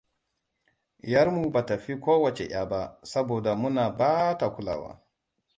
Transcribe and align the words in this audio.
'Yar 1.09 1.27
mu 1.35 1.43
bata 1.53 1.75
fi 1.83 1.93
kowacce 2.03 2.45
'ƴa 2.47 2.63
ba 2.71 2.81
saboda 3.11 3.51
muna 3.61 3.83
ba 3.99 4.11
ta 4.39 4.47
kulawa. 4.55 4.91